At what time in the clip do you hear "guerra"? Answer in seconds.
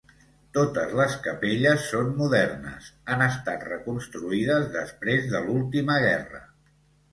6.09-6.45